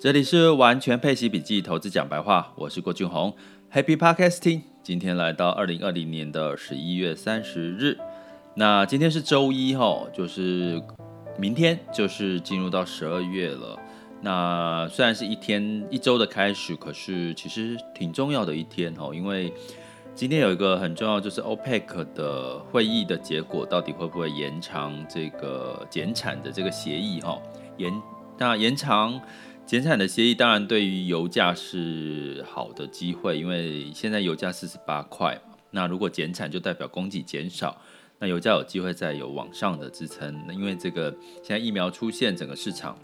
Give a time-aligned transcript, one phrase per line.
[0.00, 3.36] 这里是完全配息笔记投资讲白话，我是郭俊宏
[3.70, 4.62] ，Happy Podcasting。
[4.82, 7.98] 今天来到二零二零年的十一月三十日，
[8.54, 10.82] 那今天是周一哈，就是
[11.38, 13.78] 明天就是进入到十二月了。
[14.22, 19.52] 那虽然是一天一周的开始，可是其实挺重要的一天哈，因为
[20.14, 27.38] 今天有一个很重要，就是 OPEC 的会议的结果到底会不会延长这个减产的这个协议哈？
[27.76, 27.92] 延
[28.38, 29.20] 那延长。
[29.70, 35.54] 减产的协议当然对于油价是好的机会，因为现在油价四十八块嘛。
[35.70, 37.80] 那如果减产就代表供给减少，
[38.18, 40.44] 那油价有机会再有往上的支撑。
[40.48, 42.98] 那因为这个现在疫苗出现，整个市场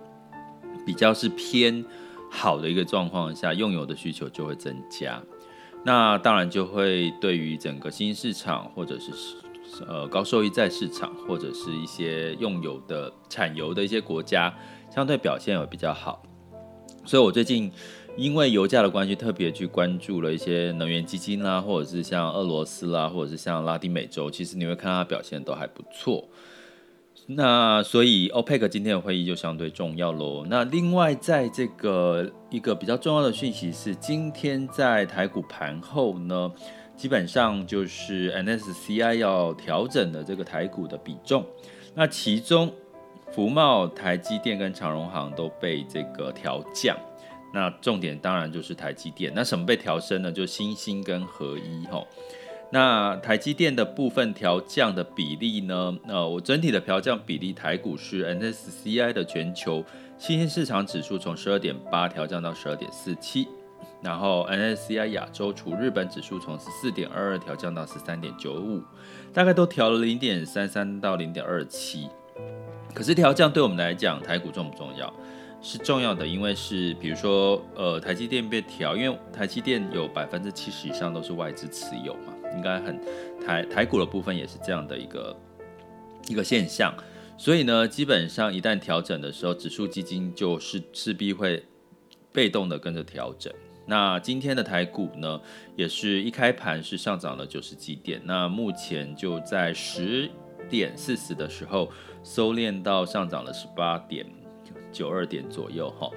[0.84, 1.84] 比较是偏
[2.28, 5.22] 好的一个状况下，用油的需求就会增加。
[5.84, 9.12] 那当然就会对于整个新兴市场或者是
[9.86, 14.52] 呃高收益债市场或者是一些用油的产油的一些国家，
[14.92, 16.20] 相对表现会比较好。
[17.06, 17.70] 所以，我最近
[18.16, 26.28] 因为油价的关系，特别去关注了一些能源基金啦，或者是像俄罗斯啦，或者是像拉丁美洲，其实你会看它表现都还不错。
[27.28, 30.46] 那所以，OPEC 今天的会议就相对重要喽。
[30.48, 36.52] 那另外，在这个一个比较重要的讯息是，今天在台股盘后呢，
[36.96, 41.44] 基本上就是 N S C I 要调整的这个台股的比重。
[41.94, 42.72] 那其中，
[43.32, 46.96] 福茂、台积电跟长荣航都被这个调降，
[47.52, 49.32] 那重点当然就是台积电。
[49.34, 50.32] 那什么被调升呢？
[50.32, 52.06] 就新兴跟合一吼。
[52.70, 55.96] 那台积电的部分调降的比例呢？
[56.08, 59.84] 呃，我整体的调降比例，台股是 N S C I 的全球
[60.18, 63.46] 新兴市场指数从十二点八调降到十二点四七，
[64.02, 68.82] 然后 N S C I 亚洲除日本指数从十四点二二调降到十三点九五，
[69.32, 72.08] 大概都调了零点三三到零点二七。
[72.96, 75.12] 可是调降对我们来讲，台股重不重要？
[75.60, 82.98] 是重要的，因为是比如说，呃，台积电被调，因为台积电有百分之七十以上都是外资持有嘛，应该很
[83.44, 85.36] 台台股的部分也是这样的一个
[86.26, 86.94] 一个现象，
[87.36, 91.62] 所以呢，基本上一旦调整的时候，指数基金就是势必会
[92.32, 93.52] 被动的跟着调整。
[93.84, 95.38] 那今天的台股呢，
[95.76, 100.30] 也是一开盘是上涨了九十几点，那目前就在十
[100.68, 101.90] 点四十的时候
[102.22, 104.26] 收敛到上涨了十八点
[104.92, 106.10] 九二点左右哈，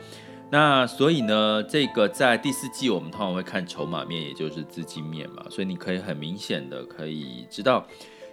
[0.50, 7.86] 那所以呢，这个在第四季我们通常会看筹码面，也就是资金面嘛，所以你可以很明显的可以知道，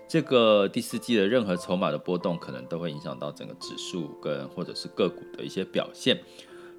[0.06, 6.16] 这个第四季的任何筹码的波动，可能都会影响到整个指数跟或者是个股的一些表现，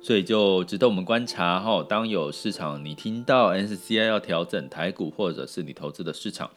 [0.02, 1.86] 所以就值得我们观察哈。
[1.88, 6.50] 当有市场你听到 SCI 要调整台股，或者是你投资的市场。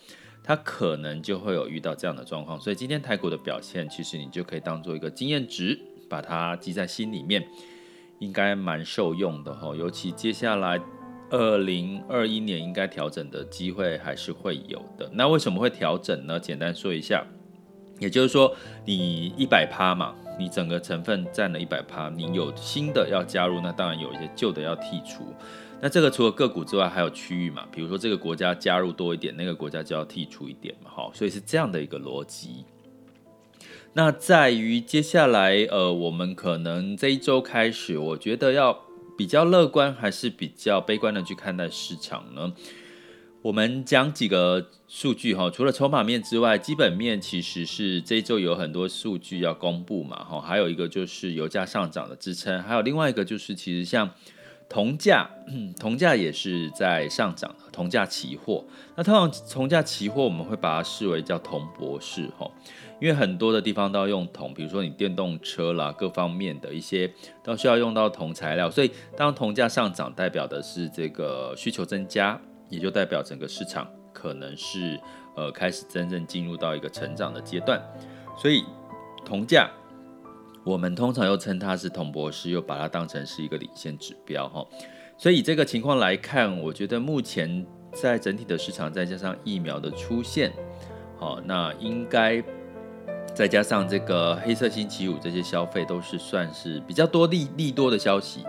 [0.42, 5.78] 它可能就会有遇到这样的状况，所以今天台股的表现，其实你就可以当做一个经验值，
[6.08, 7.46] 把它记在心里面，
[8.18, 9.76] 应该蛮受用的哈。
[9.76, 10.80] 尤其接下来
[11.30, 15.08] 二零二一年应该调整的机会还是会有的。
[15.12, 16.40] 那为什么会调整呢？
[16.40, 17.24] 简单说一下，
[18.00, 25.32] 也就是说你一百趴嘛，你整个成分占了一百趴，你有新的要加入，那当然有一些旧的要剔除。
[25.82, 27.66] 那这个除了个股之外，还有区域嘛？
[27.72, 32.66] 比如说这个国家加入多一点，那个国家就要剔除一点嘛，好，所以是这样的一个逻辑。
[33.94, 38.78] 那在于接下来，呃，我们可能这一周开始，我觉得要
[39.16, 42.52] 比较乐观还是比较悲观的去看待市场呢？
[43.40, 54.10] 我们讲几个数据哈，除了筹码面之外，基本面其实是这一周有很多数据要公布嘛，哈，还有一个就是油价上涨的支撑，还有另外一个就是其实像。
[54.70, 55.28] 铜价，
[55.78, 57.56] 铜价也是在上涨的。
[57.72, 58.64] 铜价期货，
[58.94, 62.48] 那通常铜价期货我们会把它视为叫铜博士哈，
[63.00, 67.10] 因为很多的地方都要用铜，比如说你电动车啦，各方面的一些
[67.42, 75.00] 都需要用到铜材料，所以当铜价上涨，代表的是这个需求增加，也就代表整个市场可能是
[75.36, 77.80] 呃开始真正进入到一个成长的阶段，
[78.36, 78.62] 所以
[79.24, 79.70] 铜价。
[80.70, 84.64] 我们通常又称它是铜博士，又把它当成是一个领先指标哈。
[85.18, 90.52] 所以以这个情况来看，我觉得目前在整体的市场，再加上疫苗的出现，
[91.18, 92.40] 好，那应该
[93.34, 98.44] 再加上这个黑色星期五这些消费，都是算是比较多利利多的消息，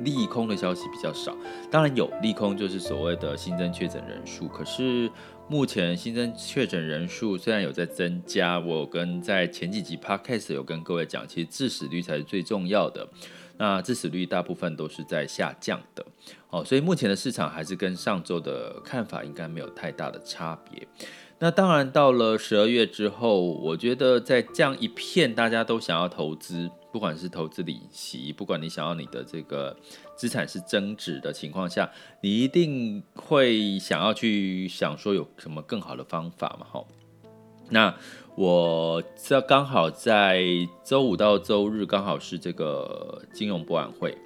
[0.00, 1.36] 利空的消息比较少。
[1.70, 5.10] 当然有利空，就是所谓的新增确诊人数，可是。
[5.48, 13.06] 目前新增确诊人数虽然有在增加，我跟在前几集 podcast 有跟各位讲，其实致死率才是最重要的。
[13.56, 16.04] 那致死率大部分都是在下降的，
[16.50, 20.86] 哦，所以目前的市场还是跟上周的看法应该没有太大的差别。
[21.38, 29.76] 那当然到了十二月之后，我觉得在这样一片大家都想要投资，不管是投资利息，不管你想要你的这个
[30.16, 36.66] 资产是增值的情况下，你一定会想要去想说有什么更好的方法嘛？
[36.66, 36.82] 哈，
[37.68, 37.94] 那
[38.34, 40.42] 我这刚好在
[40.82, 44.16] 周五到周日刚好是这个金融博览会，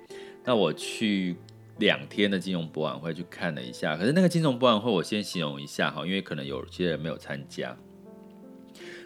[0.45, 1.35] 那我去
[1.79, 7.77] 两天的金融博览会去看了一下，可是那个金融博览会我先形容一下哈，因为可能有些人没有参加。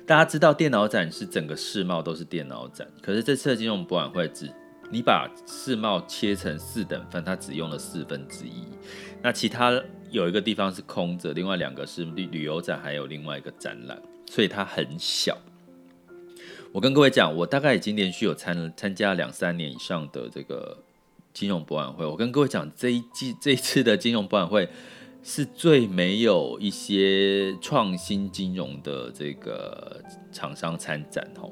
[0.06, 4.50] 大家知道电脑展是整个世贸都是电脑展，可是这次的金融博览会只
[4.90, 8.64] 你把世贸切成四等份，它只用了四分之一。
[9.22, 9.72] 那其他
[10.10, 13.98] 有一个地方是空着，另外两个是旅旅游展，还有另外一个展览，
[14.30, 15.38] 所以它很小。
[16.70, 20.76] 我跟各位讲，我大概已经连续有参参加两三年以上的这个
[21.32, 22.04] 金融博览会。
[22.04, 24.68] 我跟各位讲，这一季这一次的金融博览会。
[25.26, 29.98] 是最没有一些创新金融的这个
[30.30, 31.50] 厂商参展吼。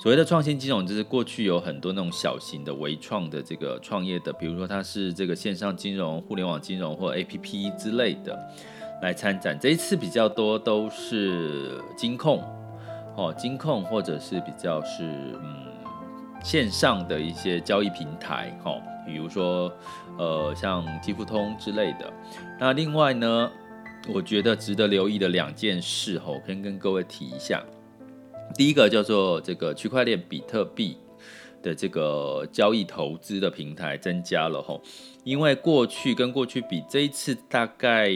[0.00, 8.38] 所谓的创新金融，就是过去有很多那种小型的微创的这个创业的，比如说它是这个线上金融、互联网金融或 APP 之类的
[9.02, 9.58] 来参展。
[9.60, 12.40] 这一次比较多都是金控
[13.16, 15.02] 哦，金控或者是比较是
[15.42, 15.66] 嗯
[16.44, 18.80] 线上的一些交易平台哦。
[19.04, 19.72] 比如说，
[20.16, 22.12] 呃，像基富通之类的。
[22.60, 23.50] 那另外呢，
[24.12, 27.64] 我觉得值得留意的两件事，吼，可以跟各位提一下。
[28.56, 30.96] 第一个叫做这个区块链比特币
[31.62, 34.82] 的这个交易投资的平台增加了，吼。
[35.22, 38.08] 因为过去跟过去比，这一次大概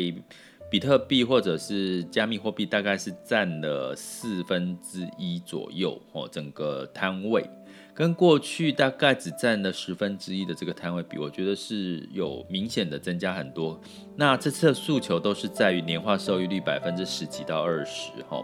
[0.69, 7.49] 比特币或者是加密货币大概是占了四分之一左右，吼，整个摊位。
[7.94, 13.79] 跟过去大概只占了十分之一的这个摊位比，我觉得是有明显的增加很多。
[14.17, 18.43] 那这次的诉求都是在于年化收益率百分之十几到二十哈，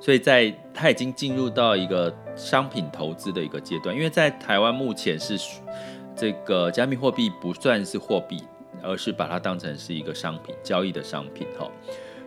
[0.00, 3.94] 所以在它已经进入到一个商品投资的一个阶段。
[3.94, 5.38] 因为在台湾目前是
[6.16, 8.42] 这个加密货币不算是货币，
[8.82, 11.70] 而是把它当成是一个商品交易的商品哈。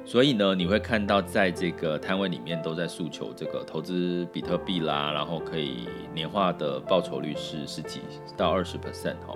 [0.05, 8.01] 所以呢，你会看到在这个摊位里面都在诉求这个投资比特币啦，然后可以年化的报酬率是十几
[8.35, 9.33] 到二十 percent 哈。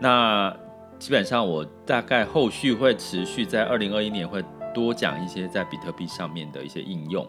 [0.00, 0.56] 那
[0.98, 4.42] 基本上我大概后续会持续在二零二一年会
[4.74, 7.26] 多讲一些在比特币上面的一些应用，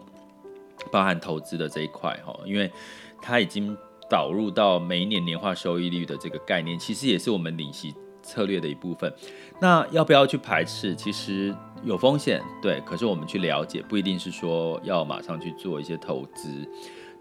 [0.90, 2.72] 包含投资的这一块哈，因为
[3.20, 3.76] 它已经
[4.08, 9.12] 导入到每一年年化收益率的这个概念，其实也是我们领息策略的一部分。
[9.60, 10.94] 那要不要去排斥？
[10.96, 11.54] 其实。
[11.84, 16.48] 有风险，对，可是我们去了解，不一定是说要马上去做一些投资。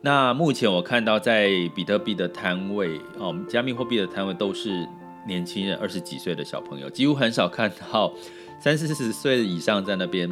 [0.01, 4.87] 那目前我看到在比特币的摊位，哦，加密货币的摊位都是
[5.27, 8.11] 年轻人，二十几岁的小朋友，几乎很少看到
[8.59, 10.29] 三四十岁以上在那边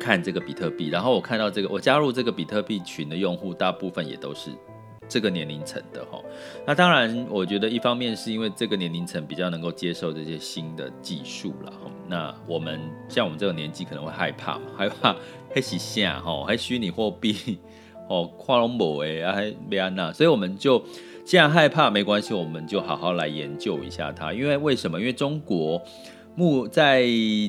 [0.00, 0.88] 看这个比特币。
[0.88, 4.50] 然后我看到这个，我加入这个比特币群的用户，大部分也都是。
[5.12, 6.18] 这个年龄层的哈，
[6.66, 11.72] 那当然，我觉得一方面是因为这个年龄层比较能够接受这些新的技术了。
[12.08, 12.80] 那我们
[13.10, 15.14] 像我们这个年纪可能会害怕嘛， 害怕
[15.50, 17.58] 黑洗线哈，还虚拟货币
[18.08, 20.82] 哦，跨龙博哎，还没安娜，所以我们就
[21.26, 24.32] 既然害怕没关系，我们就好好来研究一下它。
[24.32, 24.98] 因为为什么？
[24.98, 25.78] 因为中国
[26.34, 27.04] 目在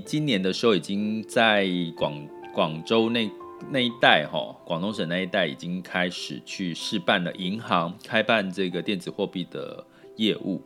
[0.06, 1.65] 今年的时候已经在
[1.95, 3.31] 广广州那。
[3.71, 9.83] 那一带哈，广东省那一带已经开始去试办了银行开办这个电子货币的
[10.15, 10.62] 业务。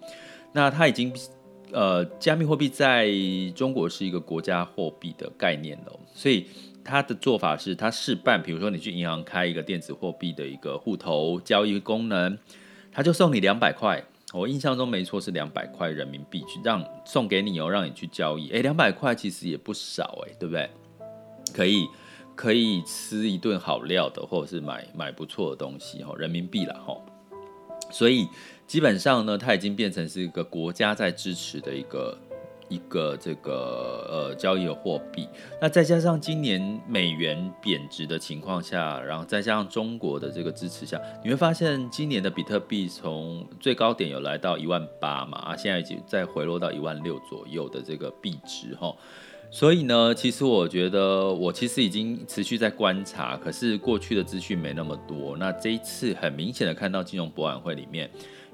[0.52, 1.14] 那它已经
[1.72, 3.10] 呃，加密货币在
[3.54, 6.48] 中国是一个国家货币的概念了，所以
[6.84, 12.38] 它的做法是，它试办，比如说你去银行开一个电子货币的一个户头交易功能，
[12.92, 14.02] 它就送你两百块。
[14.34, 18.50] 我印象中没错是两百块人民币去让送给你哦，让你去交易。
[18.50, 20.70] 诶，两百块其实也不少诶，对不对？
[21.54, 21.88] 可以。
[22.38, 26.96] 可以吃一顿好料的，或者是买买不错的东西哈，人民币了哈。
[27.90, 28.28] 所以
[28.68, 32.18] 基本上呢，它已经变成是一个国家在支持的一个
[32.70, 35.28] 一个这个呃交易的货币。
[35.60, 48.94] 那再加上今年美元贬值的情况下，然后再加上中国的这个支持下，你会发现今年的比特币从最高点有来到一万八嘛，啊，现在已经再回落到一万六左右的这个币值哈。
[49.50, 55.36] 所以呢，其实我觉得我其实已经持续在观察，可是过去的资讯没那么多。
[55.38, 58.10] 那这一次很明显的看到金融博览会里面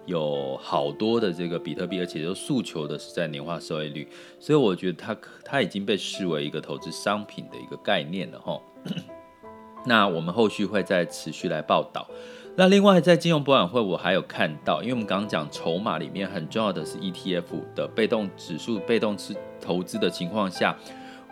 [0.06, 4.08] 有好多的这个比特币，而且都诉求的是在年化收益率，
[4.40, 8.62] 所以我觉得它它已经被视为一个投资商品的一个概念了哈。
[9.86, 12.08] 那我们后续会再持续来报道。
[12.56, 17.44] 那另外在金融博览会，我还有看到，因为我们刚刚讲筹码里面很重要的是 ETF
[17.74, 20.78] 的被动指数被动资投资的情况下，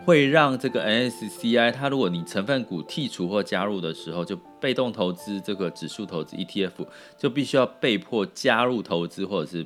[0.04, 6.88] 会让这个 NSCI 它如果你成分股剔除或加入的时候，就被动投资这个指数投资 ETF
[7.20, 9.63] 就必须要被迫加入投资或者是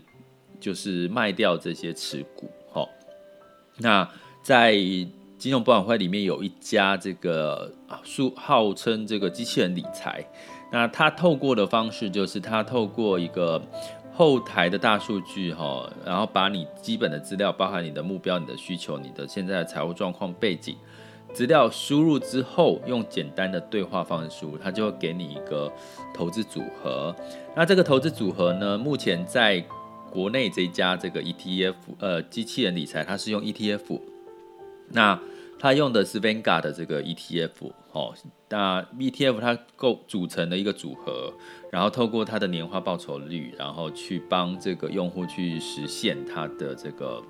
[0.59, 2.50] 就是卖掉这些持股。
[2.74, 2.89] 好，
[3.77, 4.05] 那
[4.43, 4.74] 在
[5.38, 7.71] 金融博览会里面有一家这个
[8.03, 10.25] 数号称这个机器人理财，
[10.72, 13.62] 那他透过的方式就是他透过一个
[14.13, 20.75] 后台的大数据哈，然后把你基本的资料，包含你的目标、你的需求、你的现在的财务状况背景
[21.34, 25.72] 资料输入之后，用简单的对话方式输入，他就会给你一个
[26.13, 27.13] 投资组合。
[27.55, 29.63] 那这个投资组合呢，目前在
[30.10, 34.00] 国内这家这个 ETF 呃机器人理财，它是用 ETF。
[34.89, 35.19] 那
[35.57, 38.13] 它用的是 Vanguard 的这个 ETF，哦，
[38.50, 41.33] 那 ETF 它构组成的一个组合，
[41.71, 47.24] 然后透过它的年化报酬率，然后去帮这个用户去实现它的这个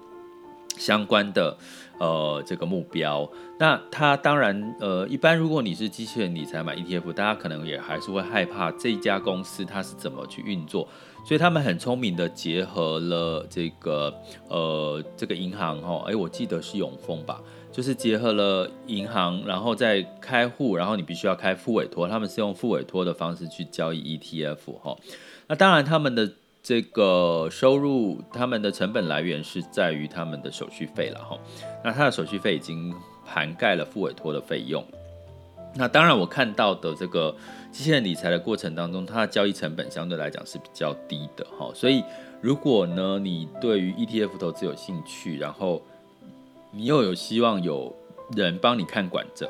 [0.78, 1.56] 相关的
[2.00, 3.30] 呃这个目标。
[3.58, 10.86] 那它当然呃，一般如果你是机器人理财买 ETF，大家可能也还是会害怕这家公司它是怎么去运作，
[11.26, 14.14] 所以他们很聪明的结合了这个
[14.50, 17.40] 呃这个银行哦，哎，我记得是永丰吧。
[17.76, 24.96] 就是结合了银行，然后再开户，然后你必须要开副委托，他们是用副委托的方式去交易 ETF 哈。
[25.48, 26.32] 那当然，他们的
[26.64, 31.38] 这个收入，他们的成本来源是在于他们的手续费了哈。
[31.84, 34.82] 那他的手续费已经涵盖了副委托的费用。
[35.74, 37.36] 那当然，我看到的这个
[37.74, 41.70] 机器人理财的过程当中，它的交易成本相对来讲是比较低的哈。
[41.76, 42.02] 所以，
[42.40, 45.82] 如果呢你对于 ETF 投资有兴趣，然后
[46.78, 47.96] 你又有希望有
[48.36, 49.50] 人帮你看管着，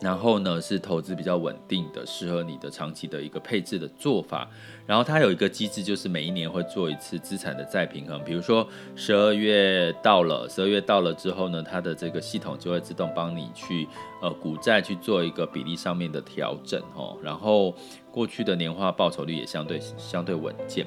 [0.00, 4.48] 然后呢是投资比较稳定的，适合你的长期的一个配置的做法。
[4.86, 8.22] 然后它有一个机制，就是每一年会做一次资产的再平衡。
[8.22, 13.88] 比如说十二月到了，十二月到了之后呢，它的这个系统就会自动帮你去
[14.22, 17.18] 呃股债去做一个比例上面的调整哦。
[17.20, 17.74] 然后
[18.12, 20.86] 过去的年化报酬率也相对相对稳健。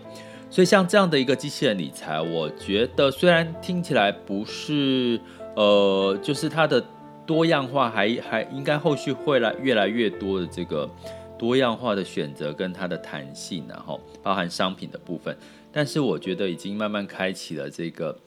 [0.51, 5.19] 所以像这样的一个机器人理财，我觉得虽然听起来不是。
[5.55, 6.83] 呃，就是它的
[7.25, 10.89] 多样化还还应该后续会来越来越多的这个
[11.37, 15.35] 多样化的选择跟它的弹性，然后包含商品的部分。
[15.71, 18.17] 但是我觉得已经慢慢开启了这个，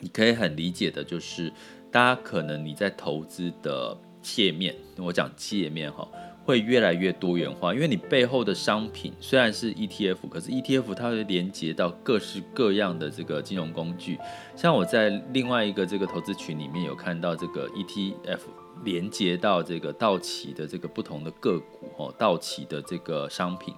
[0.00, 1.52] 你可以很理解的，就是
[1.90, 6.06] 大家可能你在投资的界面，我讲界面哈。
[6.50, 14.18] 会越来越多元化，因为你背后的商品虽然是 ETF，可是 ETF 它会连接到各式各样的这个金融工具。
[14.56, 18.40] 像我在另外一个这个投资群里面有看到这个 ETF
[18.84, 23.72] 连接到这个道奇的这个不同的个股哦，道奇的这个商品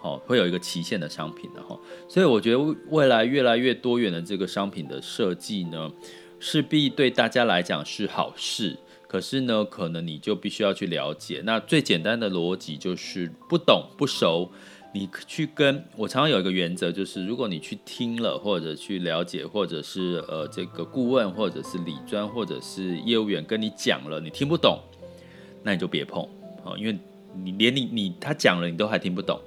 [0.00, 1.76] 哦，会有一个期限的商品的哈。
[2.08, 2.58] 所以我觉得
[2.90, 5.90] 未来越来越多元的这个商品的设计呢，
[6.38, 8.78] 势必对大家来讲是好事。
[9.14, 11.40] 可是呢，可能你就必须要去了解。
[11.44, 14.50] 那最简单的逻辑就是不懂不熟，
[14.92, 24.80] 你去跟我常常有一个原则，就是如果你去听了或者去了解，或者是呃这个顾问或者是理专或者是业务员跟你讲了，你听不懂，
[25.62, 26.20] 那你就别碰
[26.64, 26.98] 啊，因为
[27.40, 29.40] 你连你你他讲了你都还听不懂，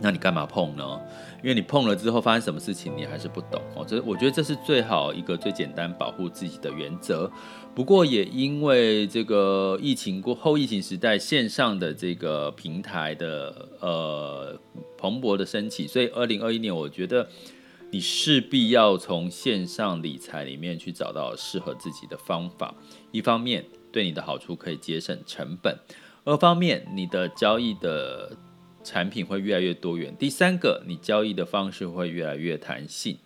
[0.00, 1.00] 那你干嘛碰呢？
[1.42, 3.84] 因为你碰了之后发生什么事情，你还是不懂哦。
[3.86, 7.30] 这我觉得这是最好一个最简单保护自己的原则。
[7.74, 14.58] 不过也因为这个疫情过后，疫情时代线上的这个平台的呃
[14.98, 17.28] 蓬勃的升起，所以二零二一年我觉得
[17.90, 22.74] 你势必要从线上理财里面去找到适合自己的方法。
[23.12, 25.78] 一方面对你的好处可以节省成本，
[26.24, 28.36] 二方面你的交易的。
[28.84, 30.14] 产品会越来越多元。
[30.16, 33.18] 第三个，你交易的方式会越来越弹性。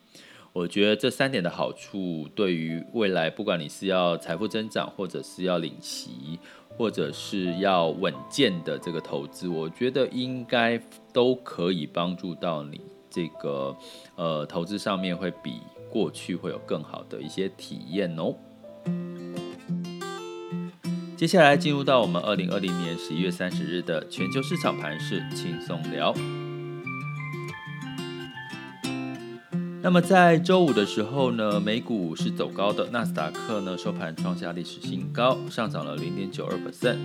[0.55, 6.39] 我觉得这三点的好处，对于未来，不管你是要财富增长，或者是要领息，
[6.71, 10.81] 或者是要稳健的这个投资，我觉得应该
[11.13, 12.81] 都可以帮助到你。
[13.11, 13.77] 这个
[14.17, 15.61] 呃，投资上面会比
[15.91, 18.35] 过去会有更好的一些体验哦。
[21.19, 26.15] 接下来进入到我们二零二零年十一月三十日的全球市场盘势轻松聊。
[29.83, 36.99] 那么在周五的时候呢，美股是走高的，纳斯达克呢收盘创下历史新高，上涨了零点九二 percent。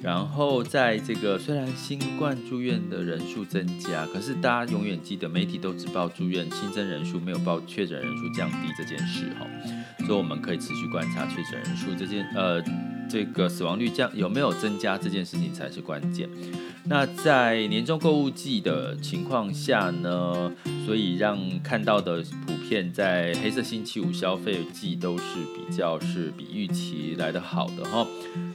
[0.00, 9.46] 然后在这个虽然新冠住院的人数增加，可是大家永远记得媒体都只报住院新增人数，没有报确诊人数降低这件事哈。
[10.06, 12.62] 所以我们可以持续观察确诊人数这件呃
[13.10, 16.28] 这个死亡率降有没有增加这件事情才是关键。
[16.84, 20.50] 那在年终购物季的情况下呢，
[20.86, 25.24] 所以让看到的普遍在黑色星期五消费季都是
[25.54, 28.06] 比较是比预期来得好的哈。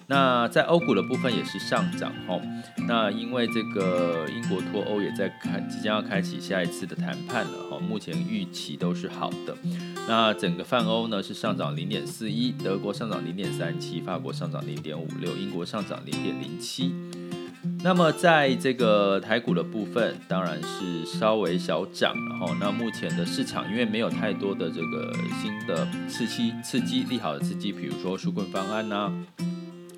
[0.08, 2.40] 那在欧股的部分也是上涨哈。
[2.88, 7.80] 那因为这个英国脱欧也在开即将要开启下一次的谈判了哈。
[7.80, 9.56] 目前预期都是好的。
[10.08, 16.94] 那整个泛欧呢是上涨零点四一，德国上涨零点三七，法国上涨零点五六，英国上涨零点零七。
[17.82, 29.10] 那么在这个台股的部分，当然是稍微小涨，然后那目前的市场因为没有太多的这个新的刺激、刺激利好的刺激，比如说纾困方案呐、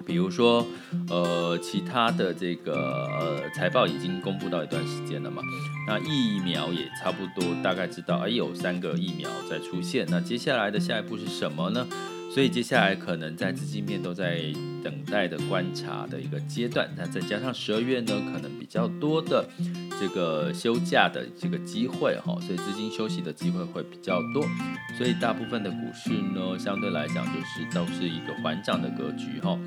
[0.06, 0.66] 比如说
[1.10, 5.42] 呃其他的这个呃财报已经公布到一段时间了嘛，
[5.88, 11.88] 那疫苗也差不多大概知道，哎有三个疫苗在出现，那接下来的下一步是什么呢？
[12.34, 14.42] 所以接下来可能在资金面都在
[14.84, 19.48] 等待的观察的一个阶段，那再加上十二月呢，可能比较多的
[20.00, 24.44] 这个休假的这个机会哈，所以资金休息的机会会比较多，
[24.98, 29.58] 所以大部分的股市呢，相对来讲就是都是一个缓涨的格局哈。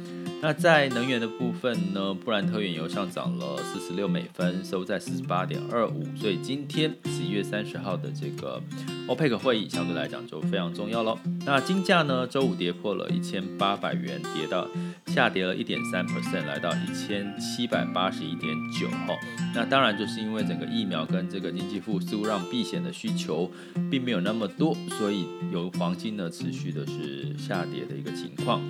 [0.40, 6.04] 那在能源的部分呢，布兰特原油上涨了四十六美分，收在四十八点二五。
[6.16, 8.62] 所以今天十一月三十号的这个
[9.08, 11.18] OPEC 会议相对来讲就非常重要喽。
[11.44, 14.68] 那金价呢，周五跌破了一千八百元，跌到
[15.08, 18.88] 下跌了一点三 percent，来到一千七百八十一点九。
[18.88, 19.14] 哈，
[19.54, 23.50] 那当然就是因为整个疫苗跟这个经济复苏，让避险的需求
[23.90, 28.60] 并没有那么多，所以由黄金呢持续的是下跌的一个情况。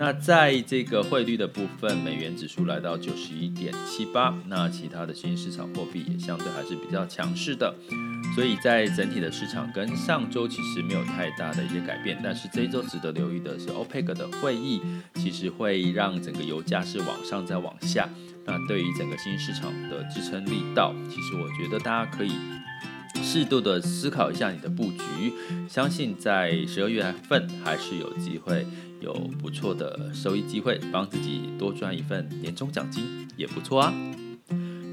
[0.00, 7.74] 那在这个汇率的部分，美元指数来到九十一点七八，那其他的新兴市场货币也相对还是比较强势的，
[8.34, 14.80] 所以在整体的市场跟上周其实没有太大的一些改变，但是这一周值得留意的是 OPEC 的会议，
[15.16, 18.08] 其实会让整个油价是往上再往下，
[18.46, 22.32] 那对于整个新兴市场的支撑力道，其实我觉得大家可以
[23.22, 25.32] 适度的思考一下你的布局，
[25.68, 28.66] 相信在十二月份还是有机会。
[29.00, 33.94] 有不错的收益机会，帮自己多赚一份年终奖金也不错啊！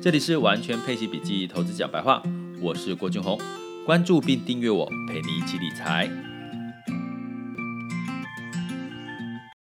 [0.02, 2.24] 这里是完全配奇笔记投资讲白话，
[2.62, 3.38] 我是郭俊宏，
[3.86, 6.10] 关注并订阅我，陪你一起理财。